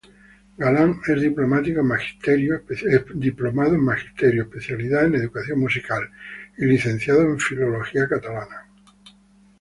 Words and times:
Galan 0.57 0.95
es 1.07 1.21
diplomado 1.21 1.67
en 1.67 1.85
Magisterio 1.85 2.55
—especialidad 2.65 5.05
en 5.05 5.13
Educación 5.13 5.59
Musical— 5.59 6.09
y 6.57 6.65
licenciado 6.65 7.21
en 7.21 7.37
Filología 7.37 8.07
Catalana. 8.07 8.67